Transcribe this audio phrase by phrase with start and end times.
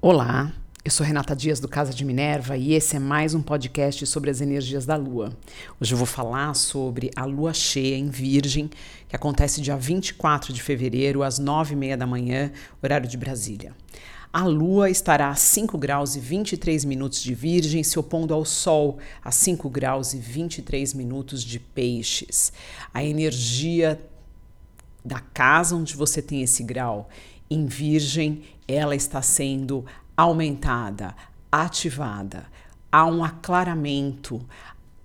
[0.00, 0.52] Olá,
[0.84, 4.30] eu sou Renata Dias do Casa de Minerva e esse é mais um podcast sobre
[4.30, 5.36] as energias da Lua.
[5.80, 8.70] Hoje eu vou falar sobre a Lua cheia em Virgem,
[9.08, 13.74] que acontece dia 24 de fevereiro, às 9h30 da manhã, horário de Brasília.
[14.32, 18.98] A Lua estará a 5 graus e 23 minutos de Virgem, se opondo ao Sol
[19.24, 22.52] a 5 graus e 23 minutos de Peixes.
[22.94, 24.00] A energia
[25.04, 27.08] da casa onde você tem esse grau
[27.50, 29.84] em Virgem, ela está sendo
[30.16, 31.14] aumentada,
[31.50, 32.46] ativada.
[32.90, 34.40] Há um aclaramento,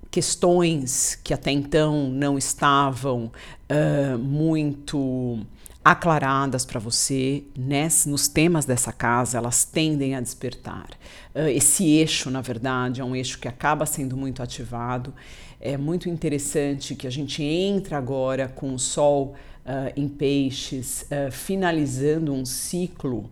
[0.10, 3.32] questões que até então não estavam
[3.70, 5.40] uh, muito
[5.84, 10.90] aclaradas para você nesse, nos temas dessa casa, elas tendem a despertar.
[11.36, 15.14] Uh, esse eixo, na verdade, é um eixo que acaba sendo muito ativado.
[15.60, 21.32] É muito interessante que a gente entra agora com o Sol uh, em Peixes, uh,
[21.32, 23.30] finalizando um ciclo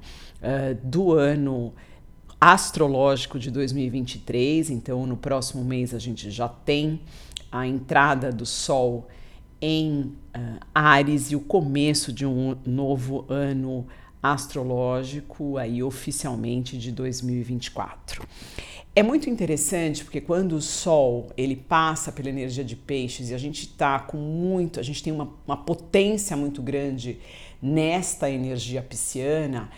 [0.84, 1.71] do ano
[2.40, 4.71] astrológico de 2023.
[4.71, 6.99] Então, no próximo mês, a gente já tem
[7.52, 9.07] a entrada do Sol
[9.62, 10.12] em
[10.74, 13.85] Ares e o começo de um novo ano
[14.21, 18.27] astrológico aí oficialmente de 2024.
[18.93, 23.37] É muito interessante porque quando o Sol ele passa pela energia de peixes e a
[23.37, 27.17] gente está com muito, a gente tem uma, uma potência muito grande
[27.62, 29.69] nesta energia pisciana,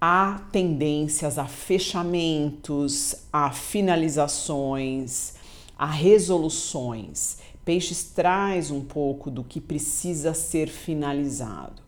[0.00, 5.34] há tendências a fechamentos, a finalizações,
[5.76, 7.38] a resoluções.
[7.64, 11.82] Peixes traz um pouco do que precisa ser finalizado.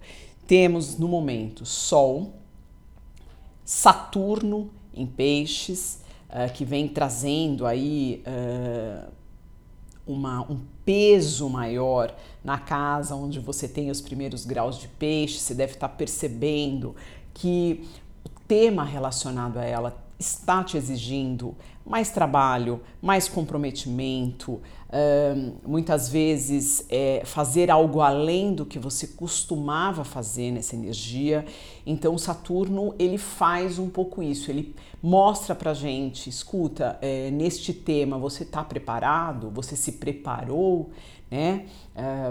[0.45, 2.33] Temos no momento Sol,
[3.65, 6.03] Saturno em Peixes,
[6.35, 9.11] uh, que vem trazendo aí uh,
[10.07, 15.55] uma, um peso maior na casa onde você tem os primeiros graus de peixe, você
[15.55, 16.95] deve estar percebendo
[17.33, 17.89] que
[18.25, 24.61] o tema relacionado a ela está te exigindo mais trabalho, mais comprometimento,
[25.67, 31.45] muitas vezes é, fazer algo além do que você costumava fazer nessa energia.
[31.85, 38.17] Então, Saturno ele faz um pouco isso, ele mostra pra gente: escuta, é, neste tema
[38.17, 40.91] você está preparado, você se preparou,
[41.31, 41.67] né?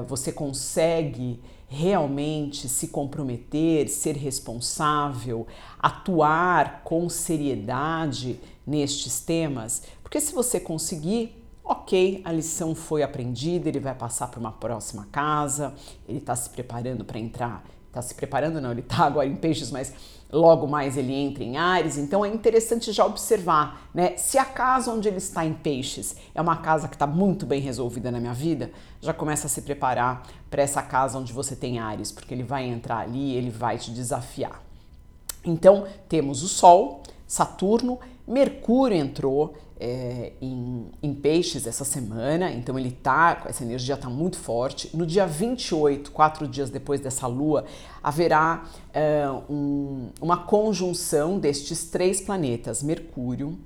[0.08, 1.40] Você consegue
[1.74, 5.48] realmente se comprometer, ser responsável,
[5.80, 9.82] atuar com seriedade nestes temas?
[10.04, 15.08] Porque se você conseguir, ok, a lição foi aprendida, ele vai passar para uma próxima
[15.12, 15.74] casa,
[16.08, 17.64] ele está se preparando para entrar.
[17.94, 19.94] Está se preparando, não, ele está agora em peixes, mas
[20.32, 24.18] logo mais ele entra em Ares, então é interessante já observar, né?
[24.18, 27.62] Se a casa onde ele está em peixes é uma casa que está muito bem
[27.62, 31.78] resolvida na minha vida, já começa a se preparar para essa casa onde você tem
[31.78, 34.60] Ares, porque ele vai entrar ali, ele vai te desafiar.
[35.46, 42.92] Então temos o Sol, Saturno, Mercúrio entrou é, em, em, peixes essa semana, então ele
[42.92, 44.90] tá, essa energia está muito forte.
[44.96, 47.66] No dia 28, quatro dias depois dessa lua,
[48.02, 48.64] haverá
[48.94, 53.60] é, um, uma conjunção destes três planetas, Mercúrio,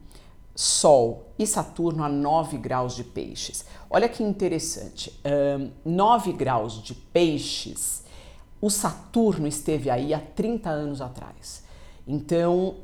[0.55, 3.63] Sol e Saturno a 9 graus de peixes.
[3.87, 8.03] Olha que interessante, um, 9 graus de peixes,
[8.59, 11.63] o Saturno esteve aí há 30 anos atrás.
[12.07, 12.77] Então,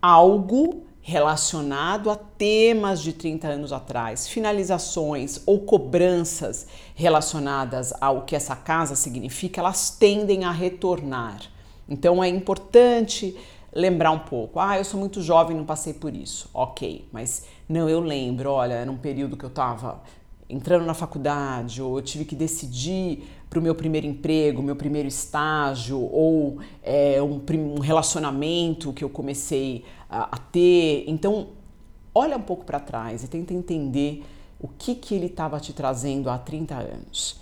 [0.00, 8.54] algo relacionado a temas de 30 anos atrás, finalizações ou cobranças relacionadas ao que essa
[8.54, 11.40] casa significa, elas tendem a retornar.
[11.88, 13.34] Então é importante
[13.72, 14.60] lembrar um pouco.
[14.60, 16.50] Ah, eu sou muito jovem, não passei por isso.
[16.52, 20.02] Ok, mas não, eu lembro, olha, era um período que eu estava
[20.46, 25.08] entrando na faculdade, ou eu tive que decidir para o meu primeiro emprego, meu primeiro
[25.08, 27.40] estágio, ou é, um,
[27.76, 31.04] um, relacionamento que eu comecei a, a, ter.
[31.06, 31.48] Então,
[32.14, 34.24] olha um pouco para trás e tenta entender
[34.60, 37.40] o que, que ele estava te trazendo há 30 anos.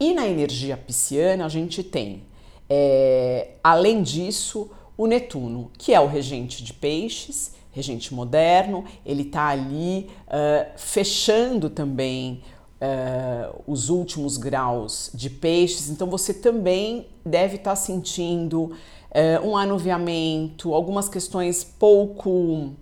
[0.00, 2.24] E na energia pisciana, a gente tem,
[2.68, 9.48] é, além disso, o Netuno, que é o regente de peixes, regente moderno, ele está
[9.48, 12.42] ali uh, fechando também
[12.82, 19.56] uh, os últimos graus de peixes, então você também deve estar tá sentindo uh, um
[19.56, 22.72] anuviamento, algumas questões pouco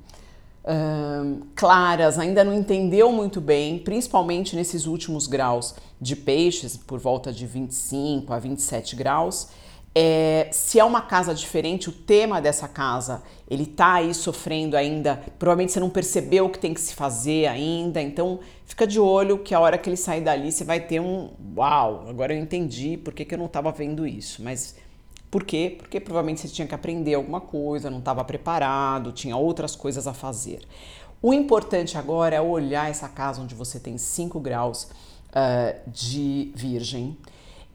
[1.57, 7.47] claras, ainda não entendeu muito bem, principalmente nesses últimos graus de peixes, por volta de
[7.47, 9.49] 25 a 27 graus.
[9.93, 15.21] É, se é uma casa diferente, o tema dessa casa, ele tá aí sofrendo ainda,
[15.39, 19.39] provavelmente você não percebeu o que tem que se fazer ainda, então fica de olho
[19.39, 22.97] que a hora que ele sair dali você vai ter um uau, agora eu entendi
[22.97, 24.77] por que, que eu não estava vendo isso, mas
[25.31, 25.77] Por quê?
[25.79, 30.13] Porque provavelmente você tinha que aprender alguma coisa, não estava preparado, tinha outras coisas a
[30.13, 30.61] fazer.
[31.23, 34.85] O importante agora é olhar essa casa onde você tem 5 graus
[35.31, 37.17] uh, de virgem.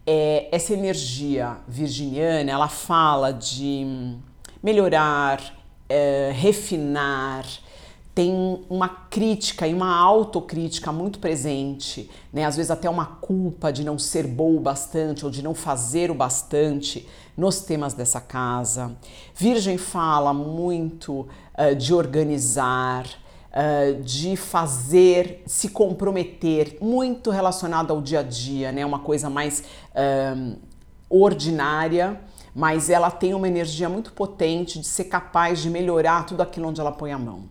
[0.07, 4.15] É, essa energia virginiana, ela fala de
[4.61, 7.45] melhorar, uh, refinar,
[8.15, 12.45] tem uma crítica e uma autocrítica muito presente, né?
[12.45, 16.09] às vezes até uma culpa de não ser boa o bastante ou de não fazer
[16.09, 17.05] o bastante
[17.35, 18.95] nos temas dessa casa.
[19.35, 21.27] Virgem fala muito
[21.57, 23.05] uh, de organizar,
[23.55, 28.85] uh, de fazer, se comprometer, muito relacionado ao dia a dia, né?
[28.85, 29.63] uma coisa mais
[29.95, 30.57] uh,
[31.09, 32.19] ordinária
[32.55, 36.79] mas ela tem uma energia muito potente de ser capaz de melhorar tudo aquilo onde
[36.79, 37.49] ela põe a mão.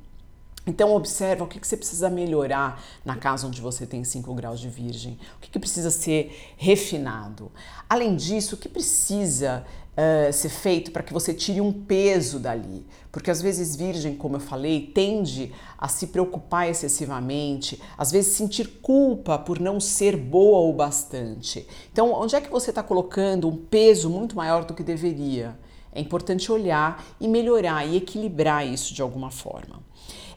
[0.67, 4.59] Então observa o que, que você precisa melhorar na casa onde você tem 5 graus
[4.59, 7.53] de virgem, o que, que precisa ser refinado.
[7.87, 9.67] Além disso, o que precisa
[9.97, 12.87] uh, ser feito para que você tire um peso dali?
[13.11, 18.81] Porque às vezes virgem, como eu falei, tende a se preocupar excessivamente, às vezes sentir
[18.83, 21.67] culpa por não ser boa o bastante.
[21.93, 25.59] Então, onde é que você está colocando um peso muito maior do que deveria?
[25.93, 29.83] É importante olhar e melhorar e equilibrar isso de alguma forma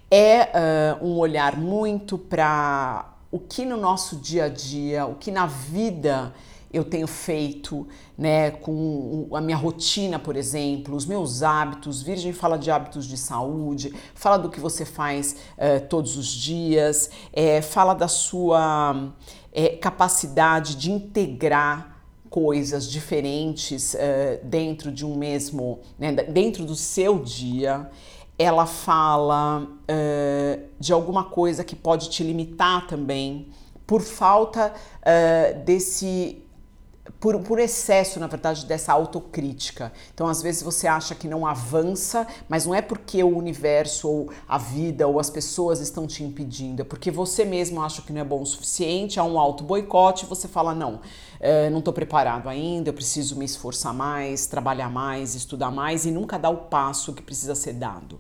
[0.10, 5.32] é uh, um olhar muito para o que no nosso dia a dia, o que
[5.32, 6.34] na vida
[6.72, 7.88] eu tenho feito,
[8.18, 12.02] né, com a minha rotina, por exemplo, os meus hábitos.
[12.02, 17.10] Virgem fala de hábitos de saúde, fala do que você faz uh, todos os dias,
[17.32, 19.14] é, fala da sua
[19.52, 21.96] é, capacidade de integrar
[22.30, 23.96] coisas diferentes
[24.44, 27.90] dentro de um mesmo, né, dentro do seu dia
[28.38, 33.48] ela fala uh, de alguma coisa que pode te limitar também,
[33.86, 36.44] por falta uh, desse.
[37.20, 39.92] Por, por excesso, na verdade, dessa autocrítica.
[40.14, 44.30] Então, às vezes você acha que não avança, mas não é porque o universo, ou
[44.48, 48.22] a vida, ou as pessoas estão te impedindo, é porque você mesmo acha que não
[48.22, 52.50] é bom o suficiente, há um auto-boicote e você fala: não, uh, não estou preparado
[52.50, 57.14] ainda, eu preciso me esforçar mais, trabalhar mais, estudar mais e nunca dar o passo
[57.14, 58.20] que precisa ser dado.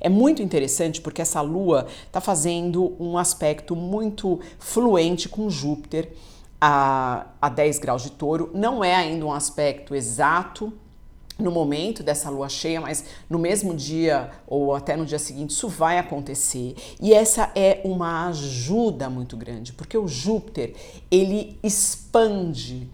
[0.00, 6.12] É muito interessante porque essa lua está fazendo um aspecto muito fluente com Júpiter
[6.66, 8.50] a, a 10 graus de touro.
[8.54, 10.72] Não é ainda um aspecto exato
[11.38, 15.68] no momento dessa lua cheia, mas no mesmo dia ou até no dia seguinte isso
[15.68, 16.74] vai acontecer.
[16.98, 20.74] E essa é uma ajuda muito grande, porque o Júpiter,
[21.10, 22.88] ele expande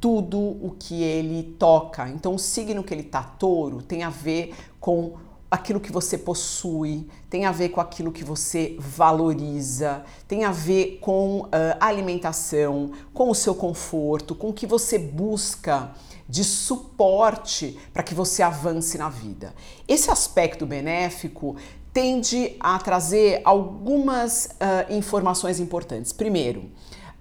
[0.00, 2.08] tudo o que ele toca.
[2.08, 5.12] Então o signo que ele tá touro tem a ver com
[5.54, 10.98] aquilo que você possui, tem a ver com aquilo que você valoriza, tem a ver
[11.00, 15.92] com uh, alimentação, com o seu conforto, com o que você busca
[16.28, 19.54] de suporte para que você avance na vida.
[19.86, 21.54] Esse aspecto benéfico
[21.92, 26.12] tende a trazer algumas uh, informações importantes.
[26.12, 26.64] Primeiro,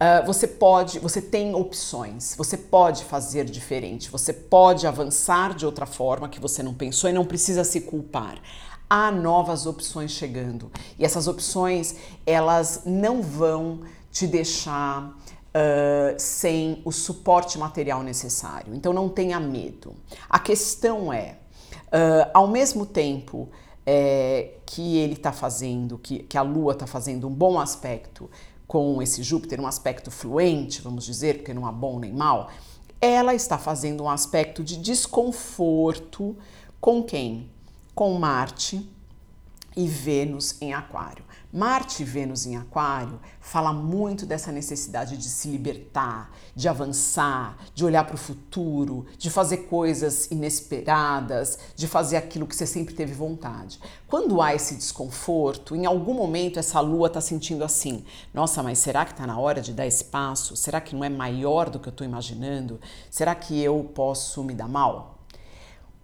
[0.04, 5.86] Uh, você pode, você tem opções, você pode fazer diferente, você pode avançar de outra
[5.86, 8.38] forma que você não pensou e não precisa se culpar.
[8.90, 10.70] Há novas opções chegando
[11.00, 11.96] e essas opções
[12.26, 13.80] elas não vão
[14.12, 18.76] te deixar uh, sem o suporte material necessário.
[18.76, 19.96] Então não tenha medo.
[20.30, 21.38] A questão é,
[21.88, 23.48] uh, ao mesmo tempo
[23.86, 28.30] é, que ele está fazendo, que, que a Lua está fazendo um bom aspecto
[28.68, 32.50] com esse Júpiter, um aspecto fluente, vamos dizer, porque não há bom nem mal,
[33.00, 36.38] ela está fazendo um aspecto de desconforto
[36.80, 37.50] com quem?
[37.94, 38.90] Com Marte
[39.76, 41.24] e Vênus em Aquário.
[41.54, 47.86] Marte e Vênus em Aquário fala muito dessa necessidade de se libertar, de avançar, de
[47.86, 53.14] olhar para o futuro, de fazer coisas inesperadas, de fazer aquilo que você sempre teve
[53.14, 53.80] vontade.
[54.08, 59.06] Quando há esse desconforto, em algum momento essa lua está sentindo assim: nossa, mas será
[59.06, 60.56] que está na hora de dar espaço?
[60.56, 62.82] Será que não é maior do que eu estou imaginando?
[63.12, 65.20] Será que eu posso me dar mal?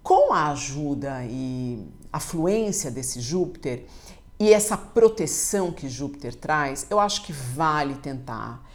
[0.03, 3.85] Com a ajuda e a fluência desse Júpiter,
[4.39, 8.65] e essa proteção que Júpiter traz, eu acho que vale tentar.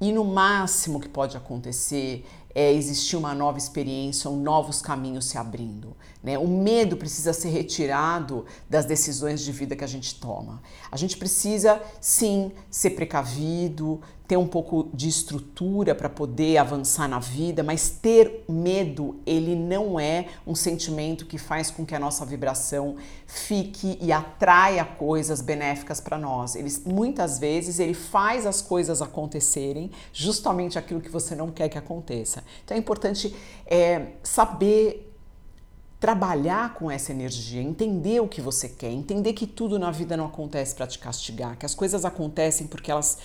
[0.00, 5.38] E no máximo que pode acontecer é existir uma nova experiência ou novos caminhos se
[5.38, 5.96] abrindo.
[6.22, 6.38] Né?
[6.38, 10.62] O medo precisa ser retirado das decisões de vida que a gente toma.
[10.90, 17.18] A gente precisa, sim, ser precavido, ter um pouco de estrutura para poder avançar na
[17.18, 22.24] vida, mas ter medo, ele não é um sentimento que faz com que a nossa
[22.24, 26.54] vibração fique e atraia coisas benéficas para nós.
[26.54, 31.76] Ele, muitas vezes ele faz as coisas acontecerem justamente aquilo que você não quer que
[31.76, 32.44] aconteça.
[32.64, 33.34] Então é importante
[33.66, 35.11] é, saber
[36.02, 40.26] trabalhar com essa energia, entender o que você quer, entender que tudo na vida não
[40.26, 43.18] acontece para te castigar, que as coisas acontecem porque elas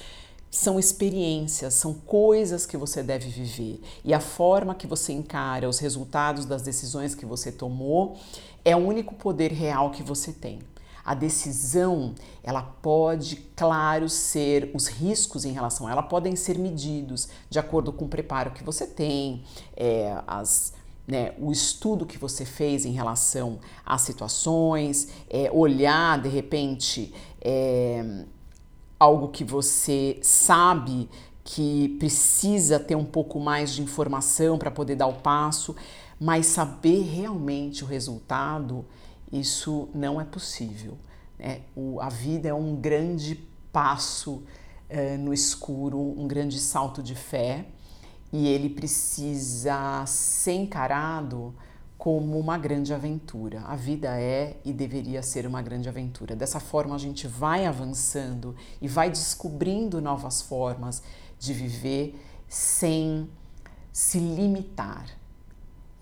[0.51, 3.81] são experiências, são coisas que você deve viver.
[4.05, 8.15] E a forma que você encara os resultados das decisões que você tomou
[8.63, 10.59] é o único poder real que você tem.
[11.03, 17.27] A decisão, ela pode, claro, ser os riscos em relação a ela podem ser medidos
[17.49, 19.43] de acordo com o preparo que você tem,
[19.75, 20.76] é, as
[21.07, 28.25] né, o estudo que você fez em relação às situações, é, olhar de repente é,
[28.99, 31.09] algo que você sabe
[31.45, 35.73] que precisa ter um pouco mais de informação para poder dar o passo,
[36.19, 38.85] mas saber realmente o resultado,
[39.31, 40.97] isso não é possível.
[41.39, 41.61] Né?
[41.73, 43.35] O, a vida é um grande
[43.71, 44.43] passo
[44.89, 47.65] é, no escuro, um grande salto de fé
[48.31, 51.53] e ele precisa ser encarado
[51.97, 53.61] como uma grande aventura.
[53.61, 56.35] A vida é e deveria ser uma grande aventura.
[56.35, 61.01] Dessa forma, a gente vai avançando e vai descobrindo novas formas
[61.39, 63.29] de viver sem
[63.91, 65.07] se limitar.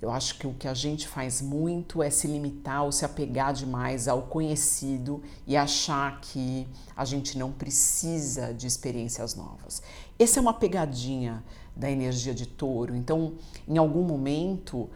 [0.02, 3.54] Eu acho que o que a gente faz muito é se limitar ou se apegar
[3.54, 9.82] demais ao conhecido e achar que a gente não precisa de experiências novas.
[10.20, 11.44] Essa é uma pegadinha
[11.76, 12.96] da energia de touro.
[12.96, 13.34] Então,
[13.68, 14.90] em algum momento,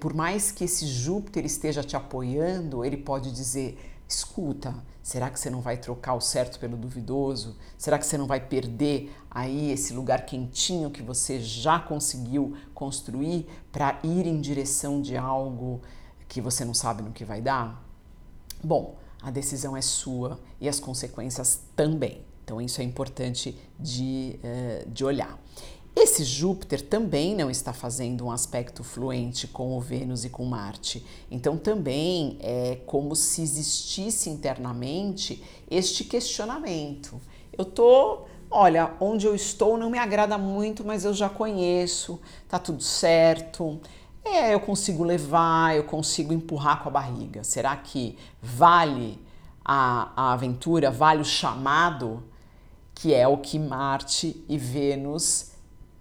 [0.00, 5.50] por mais que esse Júpiter esteja te apoiando, ele pode dizer: escuta, será que você
[5.50, 7.56] não vai trocar o certo pelo duvidoso?
[7.76, 13.46] Será que você não vai perder aí esse lugar quentinho que você já conseguiu construir
[13.70, 15.80] para ir em direção de algo
[16.28, 17.82] que você não sabe no que vai dar?
[18.62, 22.22] Bom, a decisão é sua e as consequências também.
[22.44, 25.38] Então, isso é importante de, uh, de olhar.
[25.96, 31.06] Esse Júpiter também não está fazendo um aspecto fluente com o Vênus e com Marte.
[31.30, 37.20] Então, também é como se existisse internamente este questionamento.
[37.56, 42.58] Eu tô, olha, onde eu estou não me agrada muito, mas eu já conheço, tá
[42.58, 43.80] tudo certo.
[44.24, 47.44] É, eu consigo levar, eu consigo empurrar com a barriga.
[47.44, 49.16] Será que vale
[49.64, 52.20] a, a aventura, vale o chamado,
[52.96, 55.53] que é o que Marte e Vênus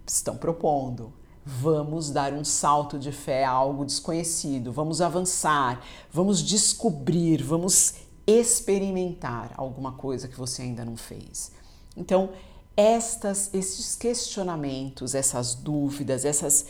[0.05, 1.13] estão propondo.
[1.45, 5.81] Vamos dar um salto de fé a algo desconhecido, vamos avançar,
[6.11, 7.95] vamos descobrir, vamos
[8.25, 11.51] experimentar alguma coisa que você ainda não fez.
[11.97, 12.29] Então,
[12.75, 16.65] estas, esses questionamentos, essas dúvidas, essas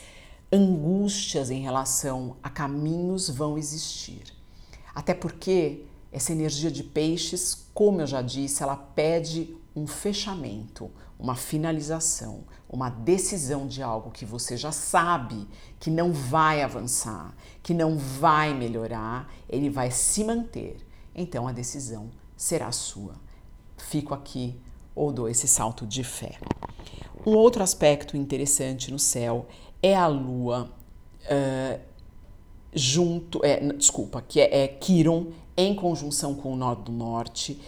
[0.52, 4.22] angústias em relação a caminhos vão existir.
[4.94, 11.34] Até porque essa energia de peixes, como eu já disse, ela pede um fechamento, uma
[11.34, 15.46] finalização, uma decisão de algo que você já sabe
[15.78, 20.76] que não vai avançar, que não vai melhorar, ele vai se manter.
[21.14, 23.14] Então a decisão será sua.
[23.76, 24.60] Fico aqui
[24.94, 26.38] ou dou esse salto de fé.
[27.26, 29.46] Um outro aspecto interessante no céu
[29.82, 30.70] é a lua
[31.24, 31.80] uh,
[32.74, 37.60] junto, é, desculpa, que é, é Quiron em conjunção com o nó do norte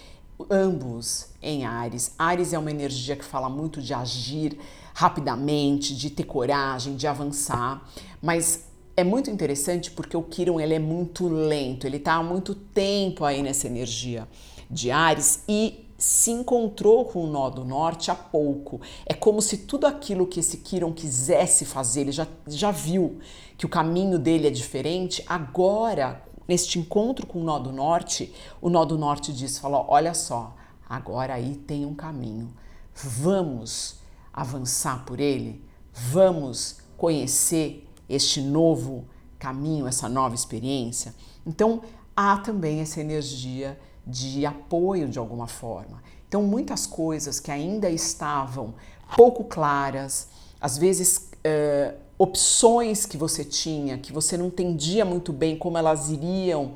[0.50, 2.12] ambos em Ares.
[2.18, 4.58] Ares é uma energia que fala muito de agir
[4.94, 7.86] rapidamente, de ter coragem, de avançar,
[8.22, 8.64] mas
[8.96, 13.24] é muito interessante porque o Kiron ele é muito lento, ele está há muito tempo
[13.24, 14.26] aí nessa energia
[14.70, 18.80] de Ares e se encontrou com o nó do norte há pouco.
[19.04, 23.18] É como se tudo aquilo que esse Kiron quisesse fazer, ele já, já viu
[23.56, 28.68] que o caminho dele é diferente, agora neste encontro com o nó do norte, o
[28.68, 30.54] nó do norte diz, falou, olha só,
[30.88, 32.52] agora aí tem um caminho.
[32.94, 33.96] Vamos
[34.32, 35.64] avançar por ele?
[35.92, 39.04] Vamos conhecer este novo
[39.38, 41.14] caminho, essa nova experiência?
[41.44, 41.82] Então,
[42.14, 46.02] há também essa energia de apoio de alguma forma.
[46.28, 48.74] Então, muitas coisas que ainda estavam
[49.16, 50.28] pouco claras,
[50.60, 56.10] às vezes uh, opções que você tinha, que você não entendia muito bem como elas
[56.10, 56.72] iriam uh,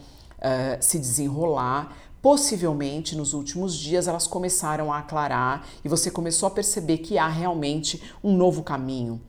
[0.80, 6.98] se desenrolar, possivelmente nos últimos dias elas começaram a aclarar e você começou a perceber
[6.98, 9.20] que há realmente um novo caminho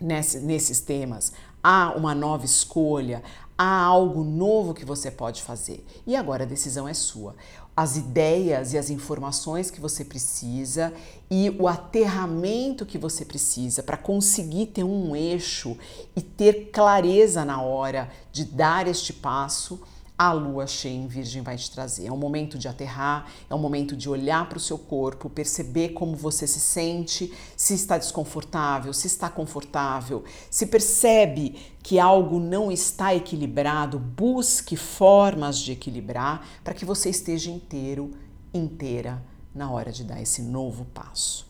[0.00, 1.32] nesse, nesses temas.
[1.62, 3.22] Há uma nova escolha,
[3.56, 5.84] há algo novo que você pode fazer.
[6.06, 7.34] E agora a decisão é sua.
[7.76, 10.92] As ideias e as informações que você precisa
[11.30, 15.76] e o aterramento que você precisa para conseguir ter um eixo
[16.14, 19.80] e ter clareza na hora de dar este passo
[20.18, 22.06] a lua cheia em Virgem vai te trazer.
[22.06, 25.90] É um momento de aterrar, é um momento de olhar para o seu corpo, perceber
[25.90, 32.72] como você se sente, se está desconfortável, se está confortável, se percebe que algo não
[32.72, 38.12] está equilibrado, busque formas de equilibrar para que você esteja inteiro,
[38.54, 39.22] inteira
[39.54, 41.46] na hora de dar esse novo passo.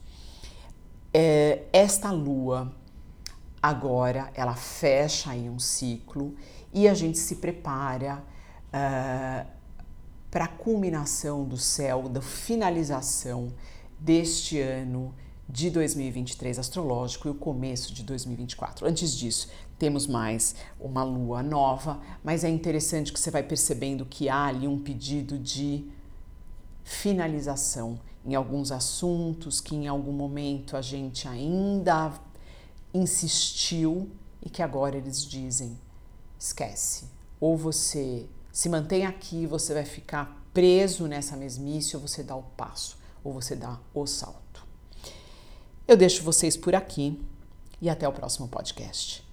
[1.14, 2.72] É, esta lua
[3.62, 6.34] agora ela fecha aí um ciclo
[6.72, 8.22] e a gente se prepara
[8.76, 9.46] uh,
[10.30, 13.52] para a culminação do céu, da finalização
[13.98, 15.14] deste ano
[15.48, 18.86] de 2023 astrológico e o começo de 2024.
[18.86, 24.28] Antes disso, temos mais uma lua nova, mas é interessante que você vai percebendo que
[24.28, 25.88] há ali um pedido de
[26.82, 32.12] finalização em alguns assuntos que em algum momento a gente ainda
[32.92, 34.10] insistiu
[34.42, 35.78] e que agora eles dizem:
[36.38, 37.06] esquece,
[37.40, 42.42] ou você se mantém aqui, você vai ficar preso nessa mesmice, ou você dá o
[42.42, 44.66] passo, ou você dá o salto.
[45.86, 47.22] Eu deixo vocês por aqui
[47.82, 49.25] e até o próximo podcast.